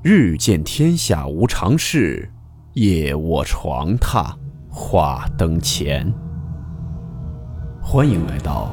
[0.00, 2.30] 日见天下无常事，
[2.74, 4.32] 夜卧床榻
[4.70, 6.14] 话灯前。
[7.82, 8.72] 欢迎来到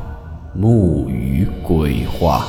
[0.53, 2.46] 木鱼鬼话。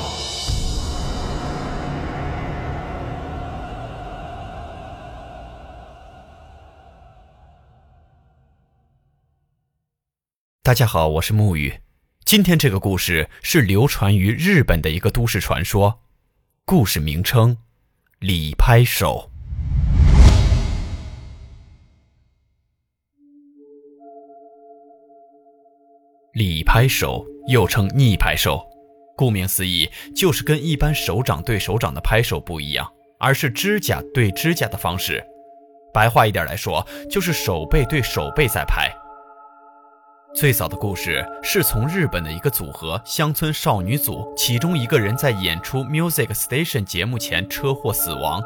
[10.62, 11.80] 大家好，我是木鱼。
[12.26, 16.00] 今天这个故事是流传于日本的一个都市传说，
[16.66, 17.56] 故事名称。
[18.28, 19.30] 李拍手，
[26.32, 28.66] 李拍手又称逆拍手，
[29.16, 35.24] 顾名思义，就是跟一般手掌对手掌的拍手不一样，而是指甲对指甲的方式。
[35.94, 38.92] 白话一点来说，就是手背对手背在拍。
[40.36, 48.42] 最早的故事是从日本的一个组合乡村少女组，其中一个人在演出 Music Station 节目前车祸死亡，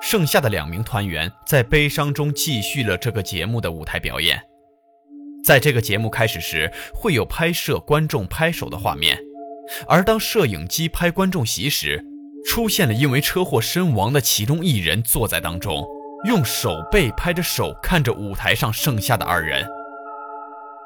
[0.00, 4.40] 剩下的两名团员在悲伤中继续了这个节目的舞台表演。
[5.44, 9.18] 在这个节目开始时，会有拍摄观众拍手的画面，
[9.88, 12.04] 而当摄影机拍观众席时，
[12.46, 15.84] 出现了因为车祸身亡的其中一人坐在当中，
[16.24, 19.66] 用手背拍着手看着舞台上剩下的二人。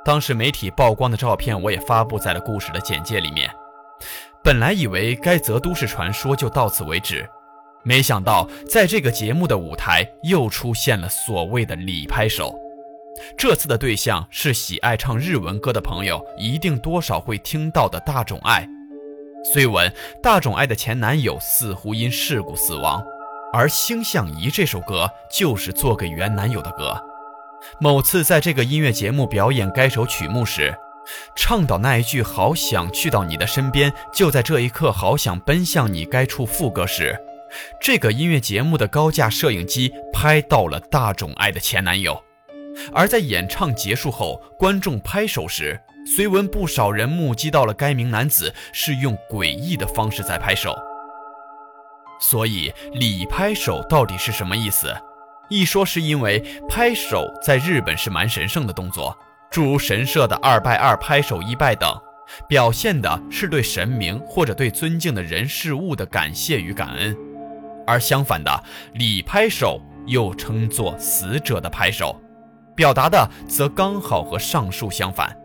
[0.06, 3.50] 当时媒体曝光的照片，我也发布在了故事的简介里面。
[4.40, 7.28] 本来以为该则都市传说就到此为止，
[7.82, 12.56] 没想到在这个节目的舞台又出现了所谓的李拍手。
[13.36, 18.64] 这次的对象是喜爱唱日文歌的朋友，一定多少会听到的大冢爱。
[19.52, 23.02] 虽闻大冢爱的前男友似乎因事故死亡，
[23.52, 26.96] 而《星象仪》这首歌就是做给原男友的歌。
[27.80, 30.74] 某次在这个音乐节目表演该首曲目时，
[31.36, 37.16] 唱到那一句“好想去到你的身边，就在这一刻，好想奔向你”该处副歌时，
[37.80, 42.20] 这个音乐节目的高价摄影机拍到了大冢爱的前男友。
[42.92, 50.74] 而在演唱结束后，观众拍手时，虽闻不少人目击到了该名男子是用诡异的方式在拍手。
[52.20, 54.94] 所以，礼拍手到底是什么意思？
[55.48, 59.16] 一说是因为拍手在日本是蛮神圣的动作，
[59.50, 61.88] 诸如神社的二拜二、拍手一拜等，
[62.48, 67.14] 表现的是对神明或者对尊敬的人事物的感谢与感恩；
[67.86, 68.64] 而相反的
[68.94, 72.20] 礼拍手又称作死者的拍手，
[72.74, 75.36] 表达的则刚好和上述相反，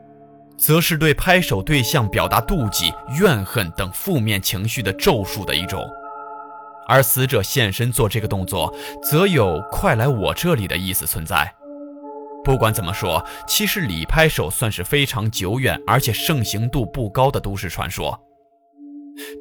[0.57, 5.87] 则是对拍手对象表达妒忌、怨恨等负面情绪的咒术的一种。
[6.91, 11.49] 而死者现身做这个动作，则有“快来我这里”的意思存在。
[12.43, 18.19] 不管怎么说，其实礼拍手算是非常久远而且盛行度不高的都市传说。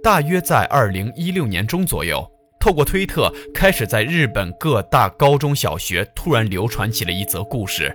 [0.01, 2.25] 大约在二零一六年中左右，
[2.61, 7.93] 透过推特开始在日本各大高中小学突然流传起了一则故事。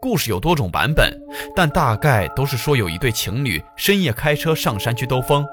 [0.00, 1.16] 故事有多种版本，
[1.54, 5.46] 但大概都是说有一对情侣深夜开车上山去兜风。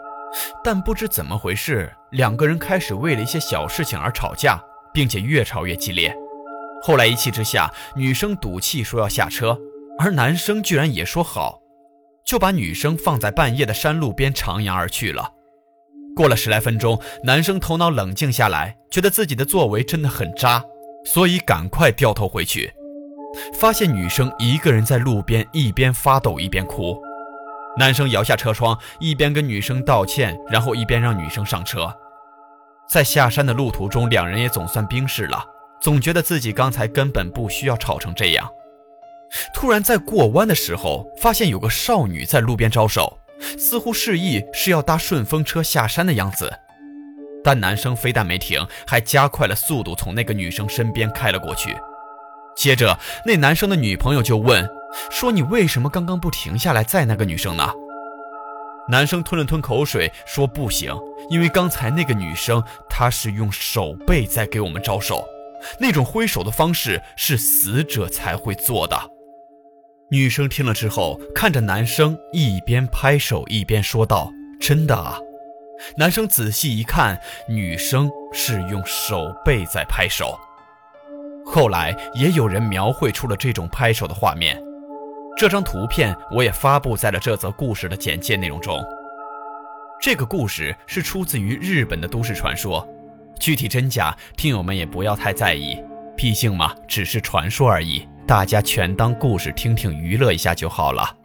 [0.63, 4.61] 但不知怎么回事，两个人开始为了一些小事情而吵架，
[4.93, 6.15] 并且越吵越激烈。
[6.81, 9.57] 后来一气之下，女生赌气说要下车，
[9.99, 11.59] 而男生居然也说好，
[12.25, 15.31] 就把女生放在半夜的山路边徜徉而去了。
[16.15, 20.63] 过了十来分钟，男生头脑冷静下来，觉得自己的作为真的很渣，
[21.05, 22.73] 所以赶快掉头回去，
[23.53, 27.01] 发现女生一个人在路边一边发抖一边哭。
[27.77, 31.91] 男生摇下车窗，一边跟女生道歉，然后一边让女生上车。
[32.89, 35.41] 在下山的路途中，两人也总算冰释了，
[35.79, 38.49] 总觉得自己刚才根本不需要吵成这样。
[39.53, 43.17] 突然在过弯的时候，发现有个少女在路边招手，
[43.57, 46.51] 似乎示意是要搭顺风车下山的样子。
[47.41, 51.77] 但男生非但没停，还加快了速度，从那个女生身边开了过去。
[52.57, 54.69] 接着，那男生的女朋友就问。
[55.09, 57.71] 说你为什么刚刚不停下来载那个女生呢？
[58.89, 60.93] 男生吞了吞口水，说不行，
[61.29, 65.23] 因为刚才那个女生她是用手背在给我们招手，
[65.79, 68.99] 那种挥手的方式是死者才会做的。
[70.09, 74.29] 女生听了之后，看着男生一边拍手一边说道
[74.59, 75.17] ：“真的啊。”
[75.95, 80.37] 男生仔细一看，女生是用手背在拍手。
[81.45, 84.61] 后来也有人描绘出了这种拍手的画面。
[85.41, 88.79] 这张图片我也发布在了这则故事的简介内容中。
[89.99, 92.87] 这个故事是出自于日本的都市传说，
[93.39, 95.83] 具体真假，听友们也不要太在意，
[96.15, 101.17] 毕竟嘛，只是传说而已，大家全当故事听听，娱乐一下就好了。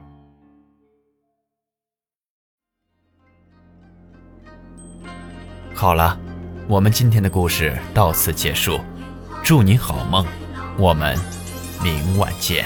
[5.75, 6.19] 好了，
[6.69, 8.81] 我们今天的故事到此结束，
[9.45, 10.25] 祝您好梦，
[10.79, 11.15] 我们
[11.85, 12.65] 明晚见。